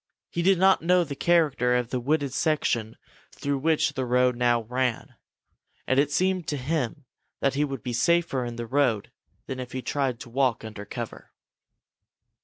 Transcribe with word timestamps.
He 0.31 0.41
did 0.41 0.57
not 0.57 0.81
know 0.81 1.03
the 1.03 1.15
character 1.15 1.75
of 1.75 1.91
the 1.91 1.99
wooded 1.99 2.33
section 2.33 2.97
through 3.31 3.59
which 3.59 3.93
the 3.93 4.03
road 4.03 4.35
now 4.35 4.63
ran, 4.63 5.13
and 5.85 5.99
it 5.99 6.09
seemed 6.09 6.47
to 6.47 6.57
him 6.57 7.05
that 7.39 7.53
he 7.53 7.63
would 7.63 7.83
be 7.83 7.93
safer 7.93 8.43
in 8.43 8.55
the 8.55 8.65
road 8.65 9.11
than 9.45 9.59
if 9.59 9.73
he 9.73 9.83
tried 9.83 10.19
to 10.21 10.29
walk 10.31 10.65
under 10.65 10.85
cover. 10.85 11.29